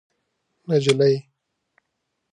[0.67, 1.13] نجلۍ